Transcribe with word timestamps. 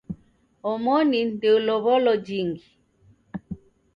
Omoni 0.71 1.19
ndeulow'olo 1.29 2.13
jingi. 2.25 2.67